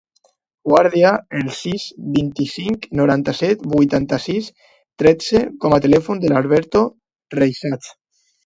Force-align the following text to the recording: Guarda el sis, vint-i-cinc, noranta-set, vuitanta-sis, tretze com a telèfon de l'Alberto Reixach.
Guarda 0.71 1.09
el 1.39 1.49
sis, 1.57 1.83
vint-i-cinc, 2.15 2.87
noranta-set, 3.01 3.67
vuitanta-sis, 3.75 4.49
tretze 5.03 5.45
com 5.67 5.77
a 5.79 5.83
telèfon 5.87 6.25
de 6.25 6.33
l'Alberto 6.33 6.87
Reixach. 7.41 7.97